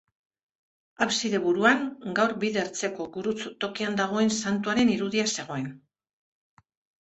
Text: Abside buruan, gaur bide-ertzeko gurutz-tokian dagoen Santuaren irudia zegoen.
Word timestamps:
Abside 1.05 1.41
buruan, 1.43 1.83
gaur 2.19 2.33
bide-ertzeko 2.43 3.05
gurutz-tokian 3.19 3.99
dagoen 4.01 4.33
Santuaren 4.53 4.91
irudia 4.95 5.29
zegoen. 5.37 5.71